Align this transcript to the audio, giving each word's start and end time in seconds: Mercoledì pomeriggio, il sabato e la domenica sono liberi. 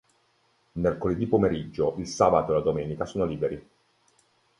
Mercoledì 0.79 1.27
pomeriggio, 1.27 1.93
il 1.99 2.07
sabato 2.07 2.51
e 2.51 2.55
la 2.55 2.61
domenica 2.63 3.05
sono 3.05 3.23
liberi. 3.23 3.69